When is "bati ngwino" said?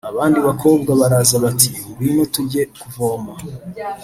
1.43-2.23